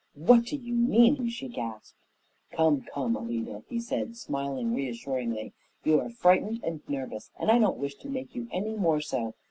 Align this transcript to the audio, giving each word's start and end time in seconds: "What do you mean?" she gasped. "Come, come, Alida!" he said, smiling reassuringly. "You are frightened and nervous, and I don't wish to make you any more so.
"What 0.15 0.45
do 0.45 0.55
you 0.55 0.73
mean?" 0.73 1.29
she 1.29 1.47
gasped. 1.47 1.95
"Come, 2.51 2.81
come, 2.91 3.15
Alida!" 3.15 3.61
he 3.67 3.79
said, 3.79 4.17
smiling 4.17 4.73
reassuringly. 4.73 5.53
"You 5.83 5.99
are 5.99 6.09
frightened 6.09 6.63
and 6.63 6.81
nervous, 6.89 7.29
and 7.39 7.51
I 7.51 7.59
don't 7.59 7.77
wish 7.77 7.93
to 7.97 8.09
make 8.09 8.33
you 8.33 8.47
any 8.51 8.73
more 8.75 9.01
so. 9.01 9.35